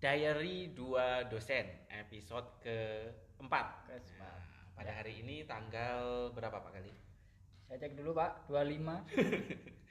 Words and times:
Diary 0.00 0.72
dua 0.72 1.28
dosen 1.28 1.84
episode 1.92 2.56
keempat. 2.64 3.66
Nah, 4.16 4.40
pada 4.72 4.96
hari 4.96 5.20
ini 5.20 5.44
tanggal 5.44 6.32
berapa 6.32 6.56
Pak 6.56 6.72
Kali? 6.72 6.88
Saya 7.68 7.76
cek 7.84 8.00
dulu 8.00 8.16
Pak, 8.16 8.48
25 8.48 9.12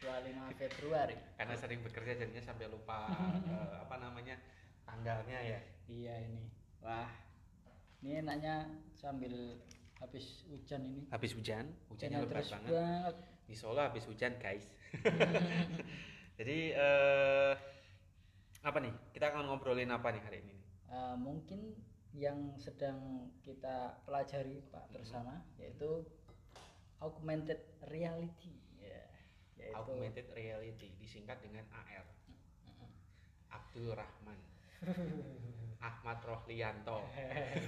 25 0.01 0.57
Februari. 0.65 1.13
Karena 1.37 1.53
sering 1.53 1.85
bekerja 1.85 2.25
jadinya 2.25 2.41
sampai 2.41 2.65
lupa 2.65 3.05
eh, 3.45 3.85
apa 3.85 4.01
namanya 4.01 4.33
tanggalnya 4.81 5.37
ya. 5.45 5.61
Iya 5.85 6.25
ini. 6.25 6.49
Wah. 6.81 7.13
Ini 8.01 8.25
enaknya 8.25 8.65
sambil 8.97 9.61
habis 10.01 10.41
hujan 10.49 10.81
ini. 10.89 11.05
Habis 11.13 11.37
hujan, 11.37 11.69
hujannya 11.93 12.17
Hujannya 12.17 12.19
lebat 12.25 12.33
terus 12.33 12.49
banget. 12.49 12.69
banget. 12.73 13.34
Di 13.45 13.55
Solo 13.55 13.81
habis 13.81 14.05
hujan 14.09 14.35
guys. 14.41 14.65
Jadi 16.37 16.73
eh, 16.73 17.53
apa 18.65 18.77
nih? 18.81 18.93
Kita 19.13 19.31
akan 19.31 19.47
ngobrolin 19.47 19.93
apa 19.93 20.09
nih 20.11 20.21
hari 20.25 20.37
ini? 20.41 20.57
Eh, 20.89 21.15
mungkin 21.15 21.77
yang 22.15 22.55
sedang 22.55 23.29
kita 23.43 24.01
pelajari 24.07 24.63
Pak 24.71 24.89
bersama 24.95 25.43
yaitu 25.61 26.07
augmented 27.03 27.59
reality. 27.91 28.55
Ya, 28.81 29.05
yaitu 29.59 29.75
Augmented 29.77 30.27
reality 30.33 30.95
disingkat 30.97 31.43
dengan 31.43 31.67
AR. 31.69 32.07
Abdul 33.51 33.95
Rahman. 33.95 34.39
Ahmad 35.85 36.19
Rohlianto. 36.25 37.03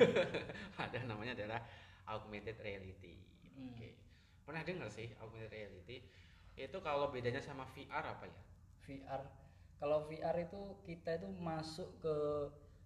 Ada 0.83 1.05
namanya 1.05 1.37
adalah 1.37 1.61
augmented 2.07 2.57
reality. 2.63 3.19
Hmm. 3.53 3.75
Oke. 3.75 4.06
Pernah 4.47 4.63
dengar 4.63 4.87
sih 4.87 5.11
augmented 5.19 5.51
reality? 5.51 6.07
Itu 6.55 6.79
kalau 6.79 7.11
bedanya 7.11 7.37
sama 7.37 7.67
VR 7.67 8.01
apa 8.07 8.25
ya? 8.25 8.39
VR. 8.81 9.21
Kalau 9.77 10.07
VR 10.07 10.33
itu 10.39 10.57
kita 10.81 11.19
itu 11.19 11.27
masuk 11.37 11.99
ke 11.99 12.15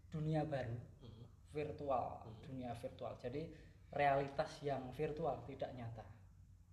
dunia 0.10 0.44
baru, 0.44 0.76
Hmm. 1.00 1.24
virtual, 1.54 2.20
dunia 2.42 2.74
virtual. 2.76 3.16
Jadi 3.16 3.48
realitas 3.92 4.60
yang 4.60 4.92
virtual 4.92 5.40
tidak 5.46 5.72
nyata. 5.72 6.04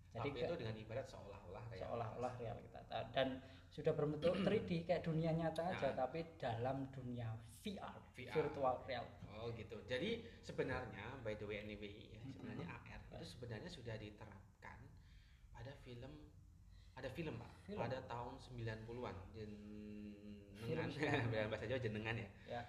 Jadi 0.08 0.28
Tapi 0.32 0.40
itu 0.40 0.54
dengan 0.56 0.74
ibarat 0.74 1.06
seolah-olah 1.06 1.62
realitas. 1.68 1.84
seolah-olah 1.84 2.32
realitas 2.34 2.84
dan 3.12 3.28
sudah 3.68 3.92
berbentuk 3.92 4.34
3D 4.46 4.88
kayak 4.88 5.04
dunia 5.04 5.30
nyata 5.30 5.68
aja 5.68 5.92
Nah. 5.92 6.08
tapi 6.08 6.24
dalam 6.34 6.88
dunia 6.90 7.28
VR, 7.62 7.94
VR. 8.16 8.34
virtual 8.34 8.74
reality. 8.88 9.26
Oh 9.38 9.52
gitu. 9.54 9.78
Jadi 9.86 10.24
sebenarnya 10.42 11.20
by 11.22 11.36
the 11.36 11.46
way 11.46 11.62
anyway 11.62 11.92
ya, 12.10 12.18
sebenarnya 12.26 12.66
AR 12.66 12.98
itu 13.14 13.26
sebenarnya 13.28 13.70
sudah 13.70 13.94
diterapkan 13.94 14.47
pada 15.68 15.76
film 15.84 16.12
ada 16.96 17.08
film 17.12 17.36
Pak 17.36 17.52
Film. 17.62 17.76
pada 17.76 18.00
tahun 18.08 18.34
90-an 18.40 19.16
jenengan 20.64 20.88
bahasa 21.52 21.68
Jawa 21.68 21.76
jenengan 21.78 22.16
ya. 22.16 22.28
Ya, 22.48 22.62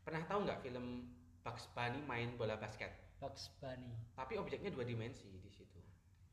Pernah 0.00 0.24
tahu 0.24 0.48
nggak 0.48 0.64
film 0.64 1.04
Bugs 1.44 1.68
Bunny 1.70 2.00
main 2.00 2.32
bola 2.34 2.56
basket? 2.56 2.88
Bugs 3.20 3.52
Bunny. 3.60 3.92
Tapi 4.16 4.40
objeknya 4.40 4.72
dua 4.72 4.82
dimensi 4.82 5.28
di 5.36 5.52
situ. 5.52 5.76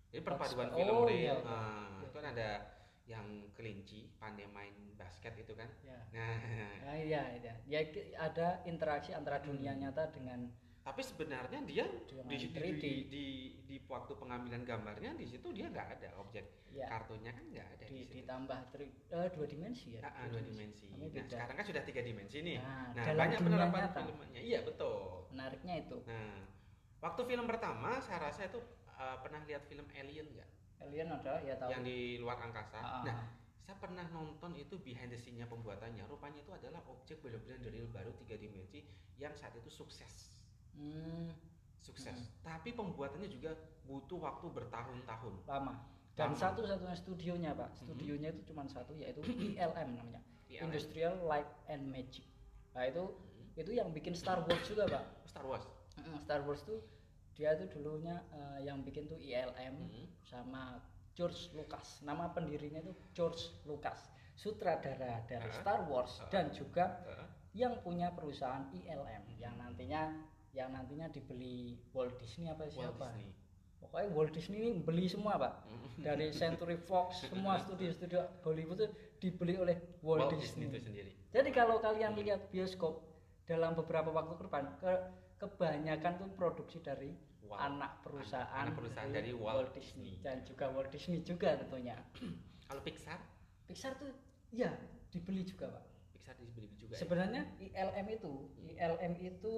Jadi 0.10 0.24
Bugs 0.24 0.32
perpaduan 0.32 0.72
Bu- 0.72 0.78
film 0.80 0.96
oh, 0.96 1.04
real. 1.04 1.12
iya, 1.12 1.36
iya. 1.36 1.44
Nah, 1.44 1.60
Iya. 1.92 2.00
itu 2.00 2.10
kan 2.10 2.26
ada 2.32 2.50
yang 3.04 3.28
kelinci 3.52 4.00
pandai 4.16 4.48
main 4.48 4.72
basket 4.96 5.36
itu 5.36 5.52
kan. 5.54 5.68
Ya. 5.84 6.00
Nah, 6.16 6.40
Nah, 6.88 6.96
iya, 6.98 7.22
iya. 7.36 7.54
Ya 7.68 7.80
ada 8.18 8.64
interaksi 8.64 9.12
antara 9.12 9.44
dunia 9.44 9.76
Hmm. 9.76 9.84
nyata 9.84 10.08
dengan 10.10 10.48
tapi 10.84 11.00
sebenarnya 11.00 11.64
dia 11.64 11.88
di, 11.88 12.12
di, 12.28 12.38
3D. 12.52 12.60
di, 12.60 12.94
di, 13.08 13.26
di 13.64 13.76
waktu 13.88 14.20
pengambilan 14.20 14.68
gambarnya 14.68 15.16
di 15.16 15.24
situ 15.24 15.48
dia 15.56 15.72
nggak 15.72 15.88
ada 15.96 16.12
objek 16.20 16.68
ya 16.76 16.92
kartunya 16.92 17.32
kan 17.32 17.46
nggak 17.48 17.68
ada 17.80 17.86
di, 17.88 17.96
di, 17.96 18.04
situ. 18.04 18.14
ditambah 18.20 18.60
tri, 18.76 18.92
eh, 18.92 19.30
dua 19.32 19.46
dimensi 19.48 19.88
ya. 19.96 20.02
Ah, 20.04 20.12
ah, 20.12 20.26
dua 20.28 20.42
dimensi. 20.44 20.90
Nah, 20.92 21.08
sekarang 21.30 21.56
kan 21.56 21.66
sudah 21.66 21.84
tiga 21.86 22.02
dimensi 22.04 22.38
nih. 22.42 22.58
Nah, 22.60 22.92
Nah, 22.98 23.04
banyak 23.16 23.40
penerapan 23.46 23.82
filmnya. 23.94 24.42
Iya 24.44 24.60
betul. 24.68 25.30
Menariknya 25.32 25.74
itu. 25.88 25.98
Nah, 26.04 26.44
waktu 27.00 27.22
film 27.30 27.46
pertama 27.48 28.02
saya 28.04 28.20
rasa 28.28 28.50
itu 28.50 28.60
uh, 28.98 29.18
pernah 29.22 29.40
lihat 29.46 29.64
film 29.70 29.86
Alien 29.94 30.28
nggak? 30.34 30.50
Alien 30.84 31.08
ada 31.16 31.34
ya 31.46 31.56
tahu. 31.62 31.70
Yang 31.72 31.82
di 31.88 31.98
luar 32.20 32.38
angkasa. 32.44 32.76
Ah, 32.82 32.84
ah, 32.84 33.04
Nah, 33.06 33.16
ah. 33.22 33.28
saya 33.62 33.78
pernah 33.80 34.04
nonton 34.10 34.52
itu 34.58 34.76
behind 34.82 35.14
the 35.14 35.20
scene-nya 35.22 35.46
pembuatannya. 35.46 36.04
Rupanya 36.10 36.42
itu 36.42 36.52
adalah 36.52 36.82
objek 36.90 37.22
benar-benar 37.22 37.62
real 37.70 37.88
baru 37.94 38.12
tiga 38.20 38.36
dimensi 38.36 38.82
yang 39.22 39.32
saat 39.38 39.54
itu 39.56 39.70
sukses. 39.70 40.33
Hmm, 40.74 41.30
Sukses. 41.80 42.16
Tapi 42.42 42.72
pembuatannya 42.72 43.28
juga 43.28 43.54
butuh 43.84 44.20
waktu 44.20 44.48
bertahun-tahun. 44.50 45.36
lama. 45.46 45.76
Dan 46.14 46.32
satu-satunya 46.32 46.96
studionya, 46.96 47.52
Pak. 47.52 47.74
Mhm. 47.74 47.78
Studionya 47.80 48.30
itu 48.32 48.42
cuma 48.48 48.64
satu 48.66 48.94
yaitu 48.94 49.20
ILM 49.50 49.90
namanya. 49.94 50.22
ILM. 50.48 50.70
Industrial 50.70 51.18
Light 51.22 51.50
and 51.68 51.90
Magic. 51.90 52.24
Nah, 52.72 52.86
itu 52.86 53.04
Mhm. 53.04 53.60
itu 53.60 53.72
yang 53.74 53.90
bikin 53.90 54.14
Star 54.14 54.40
Wars 54.40 54.62
juga, 54.64 54.86
Pak. 54.88 55.04
Star 55.26 55.46
Wars. 55.46 55.66
Star 56.22 56.42
Wars 56.42 56.62
tuh 56.64 56.80
dia 57.34 57.54
tuh 57.54 57.66
dulunya 57.70 58.22
eh, 58.32 58.64
yang 58.64 58.82
bikin 58.82 59.10
tuh 59.10 59.18
ILM 59.18 59.76
Mhm. 59.84 60.06
sama 60.24 60.78
George 61.14 61.50
Lucas. 61.52 62.02
Nama 62.02 62.30
pendirinya 62.30 62.80
itu 62.80 62.94
George 63.12 63.42
Lucas, 63.66 63.98
sutradara 64.34 65.22
dari 65.26 65.50
Ah. 65.50 65.54
Star 65.54 65.82
Wars 65.86 66.22
Ah. 66.22 66.30
dan 66.30 66.50
juga 66.50 67.02
Uh, 67.06 67.26
yang 67.54 67.78
punya 67.82 68.10
perusahaan 68.10 68.66
ILM 68.72 69.30
yang 69.38 69.54
nantinya 69.56 70.10
yang 70.54 70.70
nantinya 70.70 71.10
dibeli 71.10 71.82
Walt 71.92 72.16
Disney 72.18 72.46
apa 72.48 72.70
Walt 72.70 72.74
siapa? 72.74 73.10
Disney. 73.12 73.30
Pokoknya 73.82 74.08
Walt 74.14 74.32
Disney 74.32 74.58
ini 74.64 74.72
beli 74.80 75.06
semua, 75.06 75.36
Pak. 75.36 75.54
Mhm. 75.68 75.90
Dari 76.06 76.28
Century 76.42 76.78
Fox, 76.80 77.26
semua 77.28 77.60
studio-studio 77.60 78.22
Hollywood 78.46 78.80
itu 78.80 78.88
dibeli 79.20 79.58
oleh 79.58 79.76
Walt, 80.00 80.32
Disney. 80.32 80.70
itu 80.70 80.80
sendiri. 80.80 81.12
Jadi 81.34 81.50
kalau 81.52 81.82
kalian 81.82 82.14
lihat 82.16 82.48
bioskop 82.48 83.02
dalam 83.44 83.74
beberapa 83.74 84.08
waktu 84.08 84.34
ke 84.40 84.44
depan, 84.48 84.64
ke, 84.80 84.92
kebanyakan 85.38 86.22
tuh 86.22 86.30
produksi 86.34 86.80
dari 86.80 87.12
Wow. 87.44 87.60
anak 87.60 88.00
perusahaan, 88.02 88.66
Anak 88.72 88.80
perusahaan 88.80 89.12
dari 89.12 89.36
Walt 89.36 89.76
Disney. 89.76 90.16
dan 90.24 90.48
juga 90.48 90.72
Walt 90.72 90.90
Disney 90.90 91.20
juga 91.22 91.60
tentunya. 91.60 92.00
Kalau 92.72 92.80
Pixar, 92.82 93.20
Pixar 93.68 94.00
tuh 94.00 94.10
ya 94.50 94.72
dibeli 95.12 95.44
juga 95.44 95.68
pak. 95.70 95.84
Pixar 96.16 96.40
dibeli 96.40 96.72
juga. 96.80 96.96
ya? 96.96 97.04
Sebenarnya 97.04 97.42
ILM 97.60 98.08
itu, 98.10 98.32
ILM 98.64 99.14
itu 99.20 99.54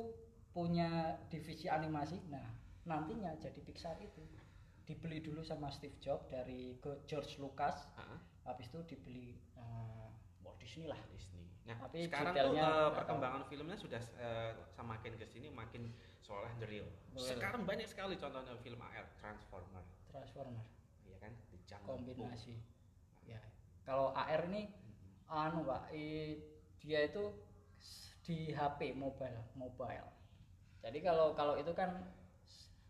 punya 0.55 1.19
divisi 1.27 1.67
animasi. 1.67 2.23
Nah 2.31 2.47
nantinya 2.87 3.35
jadi 3.35 3.59
Pixar 3.59 3.99
itu 3.99 4.23
dibeli 4.85 5.19
dulu 5.19 5.41
sama 5.41 5.67
Steve 5.67 5.97
Jobs 5.99 6.29
dari 6.29 6.77
George 7.03 7.41
Lucas, 7.41 7.89
Ah, 7.97 8.21
habis 8.45 8.69
itu 8.69 8.79
dibeli 8.87 9.33
eh, 9.57 10.07
Walt 10.39 10.55
Disney 10.61 10.85
lah. 10.85 10.97
Disney. 11.11 11.43
Nah, 11.65 11.73
Tapi 11.81 12.05
sekarang 12.05 12.31
tuh 12.31 12.45
eh, 12.45 12.53
nggak 12.53 12.69
tahu. 12.71 12.93
perkembangan 12.95 13.43
filmnya 13.49 13.75
sudah 13.75 13.99
eh, 14.15 14.53
semakin 14.71 15.13
ke 15.17 15.25
sini 15.25 15.49
makin 15.49 15.89
seolah 16.21 16.53
real. 16.69 16.85
Sekarang 17.17 17.65
banyak 17.65 17.89
sekali 17.89 18.15
contohnya 18.15 18.53
film 18.61 18.77
AR 18.79 19.09
Transformer, 19.17 19.81
Transformer. 20.07 20.61
ya 21.03 21.17
kan? 21.17 21.33
The 21.49 21.57
Jungle 21.65 21.97
Book. 21.97 22.13
kombinasi 22.15 22.53
ya 23.25 23.41
kalau 23.81 24.13
AR 24.13 24.45
ini 24.45 24.69
anu 25.25 25.65
pak 25.65 25.89
i- 25.89 26.37
dia 26.77 27.09
itu 27.09 27.33
di 28.21 28.53
HP 28.53 28.93
mobile 28.93 29.41
mobile 29.57 30.05
jadi 30.85 30.99
kalau 31.01 31.33
kalau 31.33 31.57
itu 31.57 31.73
kan 31.73 32.05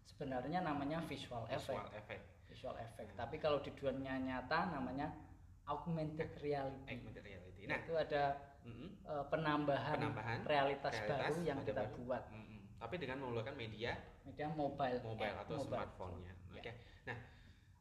sebenarnya 0.03 0.63
namanya 0.63 0.99
visual 1.07 1.47
Visual 1.47 1.79
effect 1.79 1.95
effect, 1.95 2.23
visual 2.51 2.75
effect 2.75 3.09
tapi 3.15 3.39
kalau 3.39 3.63
di 3.63 3.71
dunia 3.71 4.19
nyata 4.19 4.75
namanya 4.75 5.11
augmented 5.65 6.29
reality 6.39 6.91
augmented 6.91 7.25
reality. 7.25 7.63
Nah, 7.65 7.81
itu 7.81 7.93
ada 7.97 8.23
mm-mm, 8.61 8.89
eh, 9.09 9.25
penambahan, 9.33 9.97
penambahan 9.97 10.39
realitas, 10.45 10.93
realitas 10.93 11.33
baru 11.33 11.41
yang 11.41 11.59
kita 11.65 11.83
baru. 11.89 11.97
buat 12.05 12.23
Mm-mm. 12.29 12.61
Tapi 12.77 12.95
dengan 13.01 13.17
menggunakan 13.25 13.55
media 13.57 13.91
media 14.21 14.47
mobile 14.53 15.01
mobile 15.01 15.35
atau 15.41 15.57
mobile. 15.57 15.73
smartphone-nya. 15.73 16.33
Ya. 16.53 16.61
Oke. 16.61 16.71
Nah, 17.09 17.17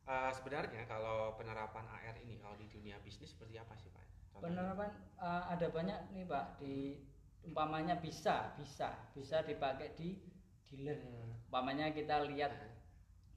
eh, 0.09 0.31
sebenarnya 0.33 0.83
kalau 0.89 1.37
penerapan 1.37 1.85
AR 1.85 2.17
ini 2.25 2.41
kalau 2.41 2.57
di 2.57 2.67
dunia 2.73 2.97
bisnis 3.05 3.37
seperti 3.37 3.61
apa 3.61 3.77
sih, 3.77 3.93
Pak? 3.93 4.05
Contohnya? 4.35 4.51
penerapan 4.51 4.91
uh, 5.23 5.43
ada 5.47 5.67
banyak 5.71 5.99
nih 6.11 6.27
pak 6.27 6.59
di 6.59 6.99
umpamanya 7.45 8.01
bisa 8.01 8.53
bisa 8.57 8.93
bisa 9.13 9.45
dipakai 9.45 9.93
di 9.97 10.17
dealer 10.69 10.99
umpamanya 11.49 11.93
kita 11.93 12.25
lihat 12.29 12.53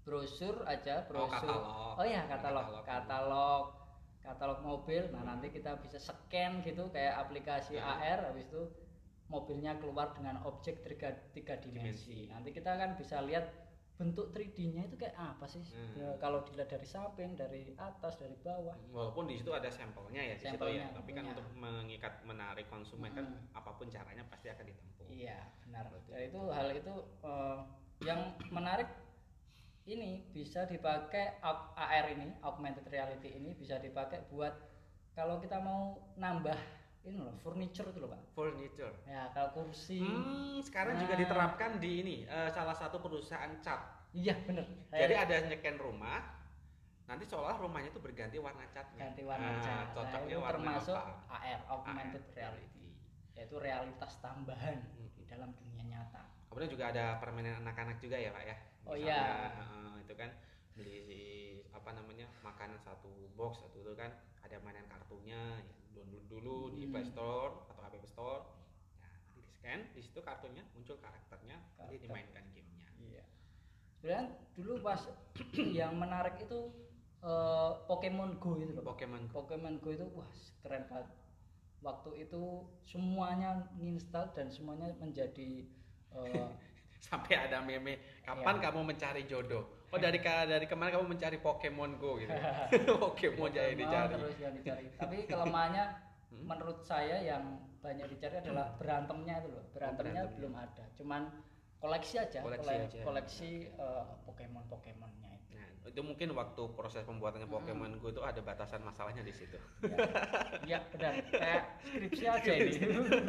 brosur 0.08 0.64
aja 0.64 1.04
brosur 1.06 1.36
katalog. 1.36 2.00
oh 2.00 2.08
ya 2.08 2.24
katalog 2.32 2.66
Katalog. 2.72 2.86
katalog 2.88 3.66
katalog 4.24 4.60
mobil 4.64 5.04
nah 5.12 5.24
nanti 5.24 5.52
kita 5.52 5.76
bisa 5.84 6.00
scan 6.00 6.64
gitu 6.64 6.88
kayak 6.92 7.20
aplikasi 7.28 7.76
Ya. 7.80 7.84
AR 8.00 8.32
habis 8.32 8.48
itu 8.48 8.64
mobilnya 9.28 9.76
keluar 9.76 10.16
dengan 10.16 10.40
objek 10.48 10.88
tiga, 10.88 11.12
tiga 11.36 11.60
dimensi. 11.60 12.32
Dimensi. 12.32 12.32
nanti 12.32 12.50
kita 12.56 12.80
kan 12.80 12.96
bisa 12.96 13.20
lihat 13.28 13.44
bentuk 13.98 14.30
3D-nya 14.30 14.86
itu 14.86 14.96
kayak 14.96 15.18
apa 15.18 15.46
sih 15.46 15.66
Hmm. 15.68 15.98
Ya, 15.98 16.10
kalau 16.18 16.46
dilihat 16.46 16.70
dari 16.70 16.86
samping 16.86 17.34
dari 17.34 17.74
atas 17.74 18.22
dari 18.22 18.38
bawah 18.40 18.78
Walaupun 18.94 19.26
di 19.26 19.42
situ 19.42 19.50
ada 19.50 19.66
sampelnya 19.68 20.22
ya 20.22 20.34
di 20.38 20.46
situ 20.46 20.54
ya, 20.54 20.54
Sampelnya, 20.54 20.86
tapi 20.94 21.12
kan 21.12 21.24
punya. 21.26 21.34
untuk 21.34 21.48
mengikat 21.52 22.14
menarik 22.22 22.66
konsumen 22.68 23.10
kan 23.12 23.26
Mm. 23.26 23.58
apa 23.58 23.72
pun 23.74 23.90
caranya 23.90 24.22
pasti 24.30 24.48
akan 24.48 24.66
ditempuh. 24.66 25.06
Iya 25.10 25.38
benar. 25.66 25.90
Berarti 25.90 26.10
Dan 26.14 26.22
itu 26.30 26.42
hal 26.48 26.68
itu 26.72 26.94
eh, 27.24 27.58
yang 28.06 28.22
menarik 28.48 28.90
ini 29.88 30.30
bisa 30.30 30.64
dipakai 30.64 31.40
AR 31.42 32.06
ini, 32.12 32.38
augmented 32.44 32.86
reality 32.86 33.34
ini 33.34 33.56
bisa 33.56 33.80
dipakai 33.80 34.22
buat 34.28 34.54
kalau 35.12 35.42
kita 35.42 35.58
mau 35.58 35.98
nambah 36.14 36.54
ini 37.08 37.18
loh, 37.18 37.32
furniture 37.40 37.88
itu 37.88 38.00
loh, 38.00 38.10
Pak. 38.10 38.22
Furniture. 38.32 38.96
Ya, 39.04 39.32
kalau 39.32 39.50
kursi. 39.54 40.00
Hmm, 40.00 40.60
sekarang 40.60 41.00
juga 41.00 41.16
Nah. 41.16 41.22
diterapkan 41.24 41.72
di 41.78 41.92
ini 42.02 42.16
eh, 42.24 42.50
salah 42.50 42.74
satu 42.74 43.00
perusahaan 43.00 43.50
cat. 43.60 44.12
Iya, 44.12 44.36
bener. 44.44 44.66
Jadi 44.90 45.14
Saya 45.14 45.24
ada 45.24 45.36
nyeken 45.46 45.78
rumah, 45.78 46.20
nanti 47.06 47.24
seolah 47.24 47.56
rumahnya 47.56 47.90
itu 47.90 48.00
berganti 48.00 48.38
warna 48.38 48.68
catnya. 48.70 49.08
ganti 49.08 49.24
warna 49.24 49.48
Nah, 49.48 49.62
cat. 49.62 49.72
Nah, 49.88 49.94
Cocoknya 49.94 50.28
itu 50.30 50.42
warna 50.42 50.60
termasuk 50.68 50.96
apa? 50.96 51.40
AR, 51.40 51.62
augmented 51.70 52.24
AR. 52.24 52.36
reality. 52.36 52.88
Yaitu 53.34 53.56
realitas 53.58 54.12
tambahan 54.20 54.76
Hmm. 54.76 55.08
di 55.14 55.24
dalam 55.24 55.50
dunia 55.54 55.84
nyata. 55.86 56.24
Kemudian 56.48 56.72
juga 56.72 56.86
ada 56.90 57.06
permainan 57.18 57.62
anak-anak 57.62 58.00
juga 58.00 58.18
ya 58.18 58.32
pak 58.32 58.44
ya. 58.44 58.56
Oh, 58.84 58.96
iya. 58.96 59.52
eh, 59.54 59.94
itu 60.02 60.14
kan 60.14 60.32
beli 60.74 61.57
apa 61.78 61.94
namanya 61.94 62.26
makanan 62.42 62.78
satu 62.80 63.08
box 63.34 63.62
satu 63.62 63.78
itu 63.80 63.94
kan 63.94 64.10
ada 64.42 64.58
mainan 64.60 64.86
kartunya 64.88 65.62
ya, 65.62 65.76
download 65.94 66.26
dulu 66.26 66.58
di 66.74 66.84
Hmm. 66.84 66.92
Play 66.92 67.06
Store 67.06 67.52
atau 67.68 67.82
App 67.82 67.96
Store. 68.04 68.42
Ya, 68.98 69.08
nanti 69.08 69.30
di 69.34 69.42
scan 69.44 69.80
di 69.94 70.02
situ 70.02 70.20
kartunya 70.20 70.64
muncul 70.74 70.98
karakternya, 70.98 71.58
nanti 71.76 71.96
Karakter. 71.96 72.02
dimainkan 72.02 72.44
gamenya. 72.52 72.88
Iya. 72.98 73.24
Sebenarnya 73.96 74.26
dulu 74.54 74.74
pas 74.82 75.02
yang 75.80 75.94
menarik 75.96 76.38
itu 76.40 76.60
eh, 77.20 77.72
Pokemon 77.86 78.38
Go 78.38 78.58
itu 78.58 78.74
loh. 78.74 78.84
Pokemon 78.84 79.28
Go. 79.28 79.44
Pokemon 79.44 79.76
Go 79.78 79.90
itu 79.92 80.06
wah 80.14 80.30
keren 80.62 80.86
banget. 80.88 81.08
Waktu 81.78 82.26
itu 82.26 82.44
semuanya 82.84 83.70
nginstal 83.78 84.34
dan 84.34 84.50
semuanya 84.50 84.90
menjadi 84.98 85.66
eh, 86.14 86.48
sampai 87.08 87.38
ada 87.38 87.62
meme 87.62 88.02
kapan 88.26 88.58
Iya. 88.58 88.64
kamu 88.70 88.80
mencari 88.84 89.24
jodoh 89.26 89.77
oh 89.88 89.98
dari 89.98 90.20
dari 90.20 90.66
kemarin 90.66 90.92
kamu 90.94 91.08
mencari 91.10 91.38
Pokemon 91.38 91.92
Go 91.96 92.18
gitu 92.18 92.34
Pokemon 93.04 93.50
jadi 93.50 93.74
dicari 93.74 94.14
terus 94.14 94.36
yang 94.38 94.54
dicari. 94.54 94.86
Tapi 94.94 95.16
kelemahannya 95.26 95.86
Hmm? 96.28 96.44
menurut 96.44 96.84
saya 96.84 97.24
yang 97.24 97.56
banyak 97.80 98.04
dicari 98.10 98.38
adalah 98.38 98.76
berantemnya 98.76 99.40
itu 99.40 99.48
loh. 99.48 99.64
Berantemnya 99.72 100.28
berantemnya. 100.28 100.36
belum 100.36 100.54
ada. 100.54 100.84
Cuman 100.94 101.22
koleksi 101.80 102.16
aja, 102.20 102.44
Koleksi 102.44 102.68
kole- 102.68 102.84
aja. 102.84 103.00
koleksi 103.02 103.52
eh, 103.72 104.04
Pokemon 104.28 104.68
Pokemonnya 104.68 105.32
itu. 105.34 105.56
nah 105.56 105.88
itu 105.88 106.02
mungkin 106.04 106.36
waktu 106.36 106.62
proses 106.76 107.08
pembuatannya 107.08 107.48
Pokemon 107.48 107.96
Go 107.98 108.12
itu 108.12 108.20
ada 108.20 108.44
batasan 108.44 108.84
masalahnya 108.84 109.24
di 109.24 109.32
situ 109.32 109.56
Iya 110.68 110.84
benar. 110.92 111.16
Kayak 111.32 111.64
skripsi 111.88 112.26
aja 112.28 112.52
ini. 112.52 112.72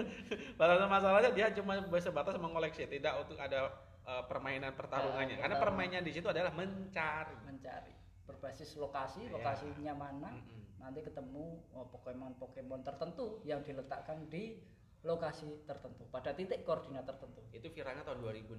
batasan 0.58 0.88
masalahnya 0.90 1.30
dia 1.30 1.46
cuma 1.54 1.72
sebatas 1.94 2.34
mengoleksi 2.34 2.82
tidak 2.84 3.14
untuk 3.16 3.38
ada 3.38 3.70
uh, 4.08 4.24
permainan 4.24 4.72
pertarungannya 4.72 5.36
Ya, 5.36 5.42
karena 5.44 5.56
permainannya 5.60 6.02
di 6.02 6.10
situ 6.10 6.24
adalah 6.26 6.48
mencari 6.50 7.36
mencari 7.44 7.92
berbasis 8.24 8.76
lokasi, 8.76 9.24
Iya. 9.24 9.32
lokasinya 9.34 9.94
mana, 9.94 10.30
Mm-mm. 10.30 10.80
nanti 10.80 11.00
ketemu 11.00 11.44
oh, 11.70 11.88
Pokemon-Pokemon 11.88 12.80
tertentu 12.82 13.40
yang 13.42 13.60
diletakkan 13.60 14.24
di 14.26 14.60
lokasi 15.00 15.64
tertentu 15.64 16.04
pada 16.06 16.32
titik 16.32 16.60
koordinat 16.62 17.04
tertentu. 17.04 17.40
itu 17.50 17.68
viralnya 17.68 18.02
tahun 18.02 18.20
2016 18.20 18.58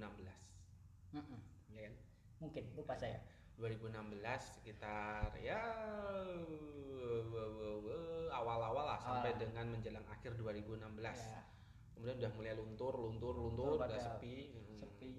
Mm-mm. 1.12 1.40
ya 1.70 1.82
kan 1.84 1.94
Mungkin 2.40 2.72
lupa 2.72 2.96
saya. 2.96 3.20
2016 3.54 4.16
sekitar 4.56 5.36
ya 5.36 5.60
awal-awal 8.32 8.84
lah 8.86 8.98
sampai 8.98 9.30
Ah. 9.30 9.38
dengan 9.38 9.66
menjelang 9.68 10.06
akhir 10.08 10.32
2016 10.34 11.20
Ya, 11.20 11.44
kemudian 11.92 12.16
udah 12.16 12.32
mulai 12.32 12.52
luntur 12.56 12.94
luntur 12.96 13.34
luntur 13.36 13.76
udah 13.76 14.00
sepi 14.00 14.48
Hmm. 14.50 14.80
sepi. 14.80 15.10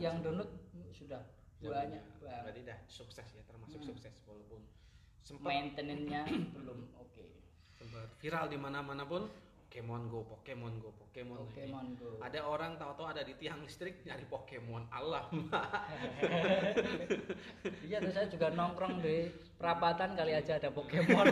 Yang 0.00 0.16
download 0.22 0.50
sudah 0.90 1.20
Udah 1.60 1.70
banyak 1.76 2.02
banget. 2.16 2.40
berarti 2.40 2.60
dah 2.64 2.78
sukses 2.86 3.28
ya 3.30 3.42
termasuk 3.44 3.78
Hmm. 3.78 3.88
sukses 3.92 4.14
walaupun 4.24 4.60
sempat 5.20 5.46
Maintenance-nya 5.46 6.22
belum 6.56 6.78
oke. 6.96 7.24
sempat 7.70 8.08
viral 8.16 8.48
di 8.48 8.56
mana-mana 8.56 9.04
pun 9.04 9.28
Pokemon 9.62 10.08
Go 10.08 10.26
Pokemon 10.26 10.72
Go 10.78 10.90
Pokemon, 10.90 11.36
Go. 11.36 11.46
Pokemon 11.46 11.86
Go. 11.94 12.10
ada 12.18 12.40
orang 12.42 12.74
tahu-tahu 12.74 13.06
ada 13.06 13.22
di 13.22 13.36
tiang 13.36 13.60
listrik 13.60 14.02
nyari 14.02 14.26
Pokemon 14.26 14.88
Allah 14.90 15.30
Iya 17.82 17.96
tuh 18.00 18.10
saya 18.10 18.26
juga 18.26 18.50
nongkrong 18.50 18.98
di 18.98 19.28
perapatan 19.54 20.14
kali 20.14 20.32
aja 20.32 20.56
ada 20.56 20.70
Pokemon. 20.70 21.26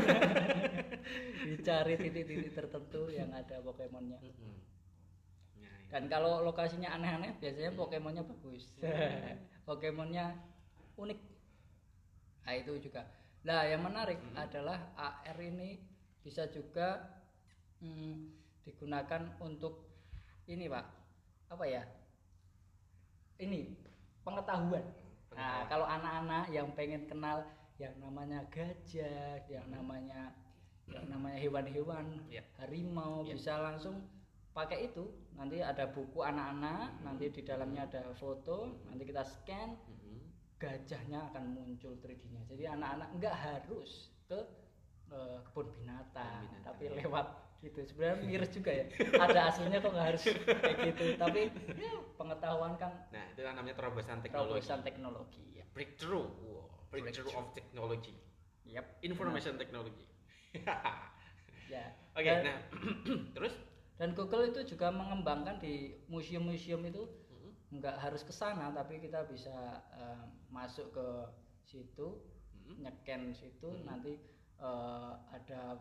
Dicari 1.49 1.95
titik-titik 1.97 2.53
tertentu 2.53 3.09
yang 3.09 3.33
ada 3.33 3.59
Pokemonnya. 3.59 4.19
Ini. 4.21 4.51
Dan 5.89 6.05
kalau 6.13 6.45
lokasinya 6.45 6.93
aneh-aneh, 6.93 7.33
biasanya 7.41 7.73
Pokemonnya 7.73 8.23
bagus. 8.25 8.77
Pokemonnya 9.67 10.37
unik. 11.01 11.21
Nah 12.45 12.55
itu 12.57 12.73
juga. 12.81 13.09
Nah 13.45 13.65
yang 13.65 13.81
menarik 13.85 14.21
Hmm. 14.21 14.37
adalah 14.37 14.93
AR 14.97 15.39
ini 15.41 15.81
bisa 16.21 16.45
juga 16.53 17.01
hmm, 17.81 18.29
digunakan 18.69 19.33
untuk 19.41 19.89
ini 20.45 20.69
pak, 20.69 20.85
apa 21.49 21.65
ya? 21.65 21.83
Ini 23.39 23.73
pengetahuan. 24.27 24.85
Nah 25.33 25.65
kalau 25.71 25.87
anak-anak 25.87 26.51
yang 26.51 26.69
pengen 26.75 27.07
kenal 27.07 27.45
yang 27.79 27.95
namanya 28.03 28.43
gajah, 28.51 29.39
yang 29.47 29.65
namanya 29.71 30.35
yang 30.89 31.05
namanya 31.07 31.39
hewan-hewan, 31.39 32.07
Ya. 32.29 32.43
harimau 32.59 33.23
Ya. 33.23 33.37
bisa 33.37 33.61
langsung 33.61 34.03
pakai 34.59 34.91
itu 34.91 35.07
nanti 35.39 35.63
ada 35.63 35.87
buku 35.87 36.19
anak-anak 36.19 36.99
Hmm. 36.99 37.03
nanti 37.07 37.31
di 37.31 37.47
dalamnya 37.47 37.87
ada 37.87 38.11
foto 38.13 38.83
nanti 38.91 39.07
kita 39.07 39.23
scan 39.23 39.71
Mm-mm. 39.79 40.19
gajahnya 40.59 41.31
akan 41.31 41.55
muncul 41.55 41.95
3D-nya 41.95 42.43
jadi 42.51 42.75
anak-anak 42.75 43.09
nggak 43.15 43.37
harus 43.39 44.11
ke 44.27 44.39
eh, 45.09 45.39
kebun 45.47 45.71
binatang, 45.73 46.43
binatang, 46.43 46.63
tapi 46.67 46.91
ya. 46.91 47.07
lewat 47.07 47.27
gitu 47.59 47.83
sebenarnya 47.87 48.19
miris 48.23 48.51
juga 48.51 48.71
ya 48.71 48.85
ada 49.19 49.41
aslinya 49.51 49.79
kok 49.79 49.91
nggak 49.91 50.07
harus 50.15 50.23
kayak 50.47 50.77
gitu 50.91 51.05
tapi 51.19 51.41
ya, 51.75 51.91
pengetahuan 52.15 52.75
kan 52.75 52.93
Nah, 53.11 53.25
itu 53.31 53.41
kan 53.43 53.55
namanya 53.55 53.75
terobosan 53.79 54.19
teknologi. 54.23 54.59
terobosan 54.59 54.81
teknologi 54.83 55.45
ya 55.55 55.65
Breakthrough. 55.71 56.27
Wow, 56.43 56.67
breakthrough 56.91 57.31
Breakthrough. 57.31 57.39
of 57.39 57.55
technology. 57.55 58.15
yep. 58.63 58.87
Information 59.03 59.55
technology. 59.55 60.07
ya 61.73 61.85
Oke, 62.15 62.27
dan, 62.27 62.43
nah 62.43 62.59
terus 63.39 63.55
dan 63.99 64.15
Google 64.15 64.51
itu 64.51 64.61
juga 64.65 64.89
mengembangkan 64.95 65.59
di 65.59 65.99
museum-museum 66.09 66.83
itu 66.87 67.03
Mm-mm. 67.05 67.53
nggak 67.79 67.97
harus 67.99 68.23
ke 68.23 68.33
sana 68.33 68.71
tapi 68.73 69.03
kita 69.03 69.27
bisa 69.29 69.83
eh, 69.95 70.25
masuk 70.49 70.95
ke 70.95 71.07
situ 71.67 72.09
Mm-mm. 72.55 72.79
nyeken 72.83 73.35
situ 73.35 73.69
Hmm. 73.69 73.85
nanti 73.85 74.13
eh, 74.59 75.13
ada 75.37 75.77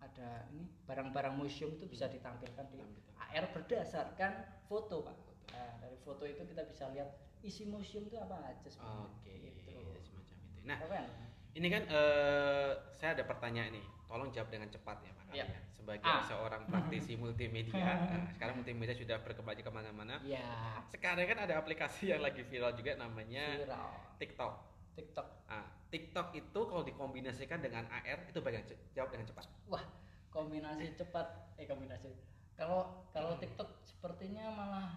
ada 0.00 0.30
ini 0.52 0.68
barang-barang 0.84 1.34
museum 1.40 1.72
itu 1.76 1.86
bisa 1.88 2.06
ditampilkan 2.06 2.66
di. 2.70 2.80
AR 3.16 3.48
berdasarkan 3.52 4.32
foto 4.68 5.02
pak 5.02 5.16
Nah, 5.46 5.72
dari 5.80 5.96
foto 6.04 6.28
itu 6.28 6.42
kita 6.44 6.68
bisa 6.68 6.84
lihat 6.92 7.16
isi 7.40 7.64
museum 7.64 8.04
itu 8.04 8.18
apa 8.20 8.36
aja 8.44 8.68
sebenarnya 8.68 9.08
Oke, 9.08 9.32
Gitu. 9.40 9.72
semacam 10.04 10.36
itu. 10.52 10.60
Nah, 10.68 10.78
Keren. 10.78 11.06
ini 11.54 11.68
kan 11.72 11.82
eh, 11.88 12.70
saya 12.92 13.10
ada 13.16 13.24
pertanyaan 13.24 13.72
nih. 13.72 13.86
Tolong 14.06 14.30
jawab 14.30 14.48
dengan 14.48 14.68
cepat 14.68 14.96
ya, 15.00 15.10
Pak. 15.12 15.24
Kalian. 15.26 15.48
Sebagai 15.68 16.06
Ah. 16.08 16.22
seorang 16.22 16.62
praktisi 16.64 17.14
multimedia, 17.22 17.74
nah, 18.00 18.26
sekarang 18.30 18.54
multimedia 18.56 18.94
sudah 18.94 19.18
berkembang 19.20 19.54
ke 19.56 19.66
mana-mana. 19.68 20.18
ya 20.20 20.78
Sekarang 20.86 21.22
kan 21.24 21.38
ada 21.40 21.54
aplikasi 21.56 22.10
yang 22.10 22.20
lagi 22.20 22.42
viral 22.42 22.72
juga 22.72 22.94
namanya 22.96 23.54
viral 23.56 23.90
TikTok. 24.16 24.52
TikTok 24.94 25.26
Ah, 25.46 25.66
TikTok 25.86 26.32
itu 26.32 26.60
kalau 26.62 26.82
dikombinasikan 26.82 27.60
dengan 27.60 27.84
AR 27.86 28.24
itu 28.24 28.38
bagian 28.40 28.64
jawab 28.92 29.10
dengan 29.10 29.26
cepat. 29.26 29.46
wah 29.66 29.84
kombinasi 30.28 30.94
cepat 30.94 31.26
eh 31.54 31.64
kombinasi 31.64 32.10
kalau 32.54 32.82
kalau 33.10 33.36
TikTok 33.36 33.68
sepertinya 33.82 34.48
malah 34.48 34.88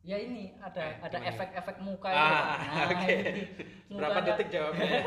ya 0.00 0.16
ini 0.16 0.56
ada 0.56 0.80
Eh, 0.80 0.96
ada 1.02 1.18
efek-efek 1.20 1.76
muka 1.80 2.08
Ah, 2.08 2.16
Pak. 2.16 2.58
Nah, 2.64 2.84
oke. 2.88 3.12
itu. 3.12 3.62
Berapa 3.92 4.18
detik 4.22 4.48
jawabnya? 4.48 4.90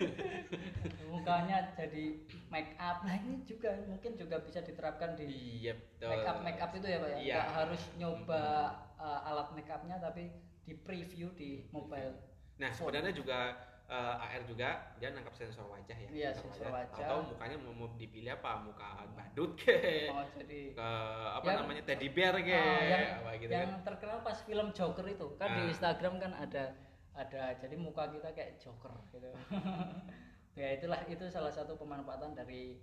mukanya 1.20 1.58
jadi 1.72 2.04
make 2.48 2.72
up 2.76 3.00
nah 3.00 3.14
ini 3.14 3.44
juga 3.44 3.70
mungkin 3.84 4.12
juga 4.14 4.36
bisa 4.40 4.60
diterapkan 4.60 5.14
di 5.14 5.26
iya, 5.60 5.76
betul. 5.76 6.08
make 6.08 6.24
up 6.24 6.36
make 6.40 6.58
up 6.58 6.70
itu 6.72 6.86
ya 6.86 6.98
pak 6.98 7.08
ya 7.08 7.16
Iya. 7.16 7.34
nggak 7.36 7.50
harus 7.54 7.82
nyoba 7.94 8.42
uh, 8.96 9.28
alat 9.28 9.48
make 9.52 9.68
upnya 9.68 9.96
tapi 9.96 10.32
di 10.62 10.74
preview 10.74 11.28
di 11.32 11.64
mobile 11.68 12.16
Nah, 12.56 12.68
sebenarnya 12.68 13.16
juga 13.16 13.56
eh, 13.88 14.14
AR 14.20 14.44
juga 14.44 14.92
dia 15.00 15.08
nangkap 15.10 15.32
sensor 15.32 15.64
wajah 15.66 15.96
ya. 15.96 16.08
Iya, 16.12 16.30
sensor 16.30 16.68
wajah. 16.68 16.92
Atau 16.92 17.24
mukanya 17.24 17.56
mau, 17.56 17.88
dipilih 17.96 18.36
apa? 18.36 18.60
Muka 18.60 19.08
badut 19.16 19.56
ke 19.56 20.12
mau 20.12 20.20
jadi 20.28 20.76
ke 20.76 20.88
apa 21.32 21.42
Yang- 21.42 21.58
namanya 21.64 21.82
teddy 21.88 22.08
bear 22.12 22.36
ke 22.36 22.52
Ah, 22.52 22.84
yang, 22.84 23.02
apa 23.18 23.30
gitu 23.40 23.48
yang 23.50 23.70
kan. 23.72 23.80
terkenal 23.88 24.18
pas 24.20 24.38
film 24.44 24.68
Joker 24.70 25.06
itu 25.08 25.26
kan 25.40 25.48
di 25.56 25.62
Ah. 25.64 25.70
Instagram 25.72 26.14
kan 26.20 26.32
ada 26.36 26.64
ada 27.10 27.42
jadi 27.56 27.74
muka 27.74 28.12
kita 28.12 28.28
kayak 28.30 28.60
Joker 28.60 28.92
gitu 29.08 29.32
ya 30.52 30.68
itulah 30.72 31.00
itu 31.06 31.24
salah 31.26 31.50
satu 31.50 31.74
pemanfaatan 31.74 32.34
dari 32.34 32.78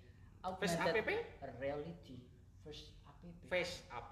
Face 0.58 0.76
augmented 0.76 1.04
app? 1.04 1.10
reality 1.58 2.18
face 2.62 2.94
app 3.04 3.20
Face 3.48 3.76
app. 3.90 4.08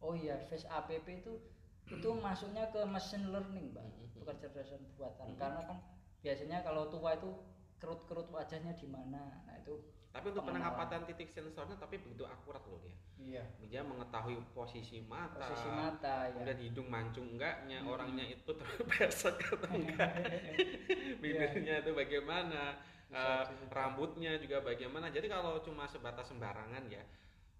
oh 0.00 0.12
iya 0.12 0.36
face 0.44 0.68
app 0.68 0.90
itu 0.90 1.40
itu 1.88 2.08
masuknya 2.14 2.68
ke 2.68 2.84
machine 2.84 3.28
learning 3.28 3.72
mbak 3.72 3.80
Mhm. 3.82 4.20
bukan 4.20 4.36
kecerdasan 4.36 4.82
buatan 4.94 5.32
Mhm. 5.32 5.38
karena 5.38 5.60
kan 5.64 5.78
biasanya 6.18 6.60
kalau 6.60 6.88
tua 6.88 7.16
itu 7.16 7.30
kerut-kerut 7.78 8.28
wajahnya 8.28 8.74
di 8.74 8.84
mana 8.84 9.40
nah 9.44 9.56
itu 9.56 9.78
Tapi 10.08 10.32
untuk 10.32 10.40
penangkapatan 10.42 11.04
titik 11.04 11.30
sensornya 11.30 11.76
tapi 11.76 12.00
begitu 12.00 12.24
akurat 12.24 12.64
loh 12.64 12.80
dia. 12.80 12.96
iya 13.18 13.44
Dia 13.62 13.84
mengetahui 13.84 14.40
posisi 14.50 15.00
mata, 15.00 15.36
posisi 15.46 15.68
mata 15.68 16.26
ya 16.26 16.32
kemudian 16.34 16.58
hidung 16.58 16.88
mancung 16.88 17.26
enggaknya, 17.36 17.78
Hmm. 17.78 17.92
orangnya 17.92 18.24
itu 18.26 18.50
terpesek 18.50 19.36
atau 19.38 19.68
enggak, 19.68 20.08
bibirnya 21.22 21.84
itu 21.84 21.92
bagaimana, 21.92 22.80
Juga. 23.08 23.72
rambutnya 23.72 24.36
juga 24.36 24.60
bagaimana. 24.60 25.08
Jadi 25.08 25.26
kalau 25.32 25.56
cuma 25.64 25.88
sebatas 25.88 26.28
sembarangan 26.28 26.84
ya, 26.92 27.00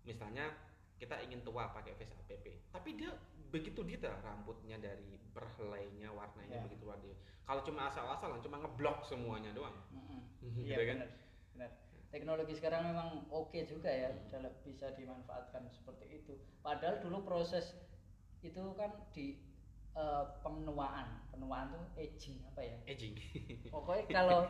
misalnya 0.04 0.52
kita 1.00 1.16
ingin 1.24 1.40
tua 1.46 1.70
pakai 1.72 1.94
face 1.96 2.12
app, 2.12 2.28
tapi 2.74 2.98
dia 2.98 3.14
begitu 3.48 3.80
detail 3.80 4.18
rambutnya 4.20 4.76
dari 4.76 5.16
berhelainya, 5.32 6.12
warnanya 6.12 6.58
Ya. 6.60 6.64
begitu 6.68 6.84
dia. 7.00 7.16
Kalau 7.48 7.64
cuma 7.64 7.88
asal-asalan, 7.88 8.44
cuma 8.44 8.60
ngeblok 8.60 9.06
semuanya 9.08 9.48
doang. 9.56 9.72
Mm-mm. 9.94 10.20
Gitu 10.44 10.68
Iya 10.68 10.76
kan? 10.84 10.96
benar, 11.00 11.10
benar. 11.56 11.70
Teknologi 12.08 12.52
sekarang 12.56 12.82
memang 12.88 13.08
oke 13.28 13.56
juga 13.64 13.88
ya, 13.88 14.12
dalam 14.28 14.52
bisa 14.64 14.92
dimanfaatkan 14.96 15.64
seperti 15.72 16.24
itu. 16.24 16.36
Padahal 16.60 17.00
dulu 17.00 17.24
proses 17.24 17.72
itu 18.44 18.60
kan 18.76 18.92
di 19.16 19.36
eh, 19.98 20.24
penuaan, 20.40 21.06
penuaan 21.28 21.66
tuh 21.68 21.82
aging 21.94 22.38
apa 22.46 22.60
ya? 22.62 22.76
Aging, 22.86 23.14
Pokoknya 23.74 24.04
kalau 24.08 24.40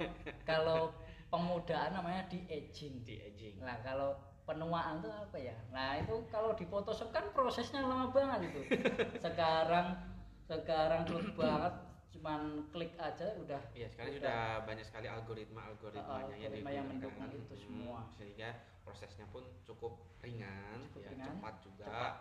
kalau 0.44 0.80
pemudaan 1.28 1.92
namanya 1.92 2.28
di 2.28 2.44
aging. 2.46 3.00
di 3.02 3.16
aging. 3.18 3.60
Nah 3.60 3.80
kalau 3.80 4.12
penuaan 4.44 5.00
tuh 5.00 5.08
apa 5.10 5.36
ya? 5.36 5.56
Nah 5.68 5.96
itu 5.96 6.24
kalau 6.28 6.52
di 6.52 6.64
Photoshop 6.64 7.08
kan 7.10 7.32
prosesnya 7.32 7.80
lama 7.80 8.08
banget 8.08 8.48
itu. 8.48 8.60
Sekarang 9.24 9.96
sekarang 10.44 11.04
cepet 11.04 11.36
banget, 11.36 11.74
cuman 12.08 12.40
klik 12.68 12.96
aja 12.96 13.36
udah. 13.36 13.60
Iya, 13.76 13.84
sekarang 13.86 14.16
udah. 14.16 14.20
sudah 14.24 14.40
banyak 14.64 14.80
sekali 14.80 15.06
algoritma-algoritmanya 15.06 16.34
yang 16.34 16.48
Algoritma 16.48 16.70
yang 16.72 16.86
digunakan. 16.88 17.12
mendukung 17.12 17.44
itu 17.44 17.54
Hmm, 17.54 17.60
semua. 17.60 18.00
sehingga 18.10 18.48
prosesnya 18.80 19.28
pun 19.28 19.44
cukup 19.62 19.92
ringan, 20.24 20.80
Cukup 20.88 21.04
ya, 21.04 21.10
ringan, 21.12 21.36
cepat 21.36 21.54
juga. 21.60 21.84
cepat. 21.84 22.14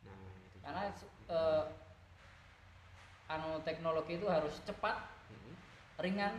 Nah, 0.00 0.24
itu 0.40 0.56
Karena 0.64 0.82
juga. 0.88 1.28
eh, 1.28 1.64
anu 3.28 3.60
teknologi 3.62 4.16
itu 4.16 4.26
harus 4.26 4.56
cepat, 4.64 4.96
Hmm. 5.28 5.54
ringan, 6.00 6.34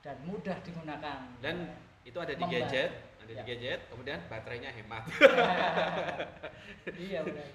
dan 0.00 0.16
mudah 0.24 0.56
digunakan. 0.64 1.20
Dan 1.38 1.68
itu 2.02 2.16
ada 2.16 2.32
di 2.32 2.40
Membantu. 2.40 2.64
gadget, 2.64 2.90
ada 3.20 3.28
di 3.28 3.34
Ya. 3.36 3.44
gadget, 3.44 3.80
kemudian 3.92 4.20
baterainya 4.26 4.70
hemat. 4.72 5.04
iya 6.96 7.20
benar. 7.20 7.48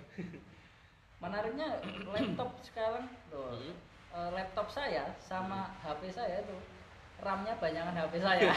Menariknya 1.18 1.68
laptop 2.06 2.52
sekarang 2.62 3.08
tuh. 3.32 3.58
Hmm. 3.58 3.76
eh, 4.14 4.30
laptop 4.30 4.70
saya 4.70 5.10
sama 5.18 5.74
HP 5.82 6.14
saya 6.14 6.46
itu 6.46 6.54
RAM-nya 7.18 7.58
banyakan 7.58 7.98
HP 7.98 8.14
saya. 8.22 8.52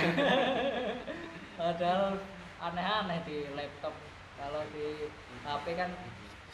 Padahal 1.58 2.20
aneh-aneh 2.60 3.24
di 3.24 3.48
laptop. 3.56 3.94
Kalau 4.36 4.60
di 4.68 5.08
HP 5.40 5.66
kan 5.72 5.88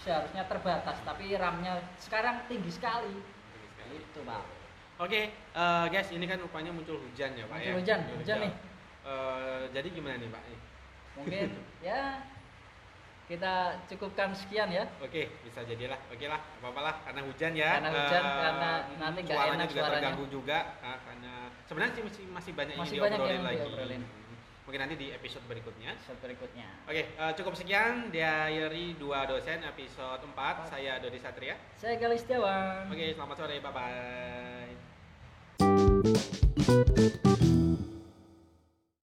seharusnya 0.03 0.45
terbatas, 0.45 0.99
tapi 1.03 1.33
RAM-nya 1.33 1.79
sekarang 1.99 2.43
tinggi 2.47 2.71
sekali. 2.71 3.15
Itu, 3.93 4.21
Pak. 4.23 4.43
Oke, 5.01 5.31
eh, 5.33 5.85
guys, 5.89 6.09
ini 6.11 6.25
kan 6.25 6.39
rupanya 6.39 6.71
muncul 6.71 6.99
hujan 6.99 7.35
ya, 7.35 7.45
Pak 7.47 7.59
ya. 7.59 7.73
Muncul 7.73 7.81
hujan, 7.83 8.01
hujan 8.19 8.37
nih. 8.43 8.53
Eh, 9.03 9.63
jadi 9.73 9.89
gimana 9.91 10.17
nih, 10.19 10.31
Pak? 10.31 10.43
Mungkin 11.19 11.49
ya 11.89 12.23
kita 13.27 13.55
cukupkan 13.89 14.35
sekian 14.35 14.69
ya. 14.69 14.85
Oke, 15.01 15.31
bisa 15.43 15.63
jadilah. 15.63 15.97
Oke 16.11 16.27
lah, 16.27 16.41
apa 16.61 16.81
lah 16.83 16.95
karena 17.03 17.21
hujan 17.25 17.53
ya. 17.55 17.71
Karena 17.81 17.91
hujan, 17.91 18.23
Eh, 18.23 18.39
karena 18.43 18.71
nanti 18.99 19.19
nggak 19.23 19.37
suaranya 19.39 19.57
enak 19.57 19.69
juga 19.71 19.81
suaranya. 19.81 19.97
terganggu 19.97 20.25
juga 20.29 20.59
ah, 20.83 20.99
karena 21.01 21.33
sebenarnya 21.65 21.93
sih 21.95 22.05
masih 22.05 22.25
masih 22.29 22.53
banyak 22.53 22.75
Masih 22.77 22.97
yang 22.99 23.05
banyak 23.07 23.19
diobrolin 23.19 23.39
yang 23.39 23.47
lagi. 23.47 23.59
diobrolin. 23.63 24.03
Mungkin 24.63 24.79
nanti 24.79 24.95
di 24.95 25.11
episode 25.11 25.43
berikutnya. 25.51 25.91
Episode 25.99 26.23
berikutnya. 26.23 26.71
Oke, 26.87 27.19
eh, 27.19 27.33
cukup 27.35 27.59
sekian 27.59 28.15
diary 28.15 28.95
dua 28.95 29.27
dosen 29.27 29.59
episode 29.67 30.23
4. 30.23 30.71
Saya 30.71 31.03
Dodi 31.03 31.19
Satria. 31.19 31.59
Saya 31.75 31.99
Galis 31.99 32.23
Setiawan. 32.23 32.87
Oke, 32.87 33.11
selamat 33.19 33.37
sore. 33.43 33.59
Bye 33.59 33.75
bye. 33.75 34.71